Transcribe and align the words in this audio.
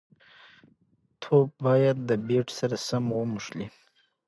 توپ 1.21 1.49
باید 1.65 1.97
د 2.09 2.11
بېټ 2.27 2.47
سره 2.59 2.75
سم 2.87 3.05
وموښلي. 3.17 3.67